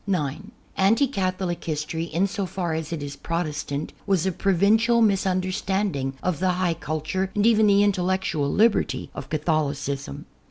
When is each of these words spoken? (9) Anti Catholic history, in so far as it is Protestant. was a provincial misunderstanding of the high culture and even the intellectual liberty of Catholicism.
(9) 0.07 0.49
Anti 0.77 1.05
Catholic 1.05 1.63
history, 1.65 2.05
in 2.05 2.25
so 2.25 2.47
far 2.47 2.73
as 2.73 2.91
it 2.91 3.03
is 3.03 3.15
Protestant. 3.15 3.93
was 4.07 4.25
a 4.25 4.31
provincial 4.31 4.99
misunderstanding 4.99 6.13
of 6.23 6.39
the 6.39 6.53
high 6.53 6.73
culture 6.73 7.29
and 7.35 7.45
even 7.45 7.67
the 7.67 7.83
intellectual 7.83 8.51
liberty 8.51 9.11
of 9.13 9.29
Catholicism. 9.29 10.25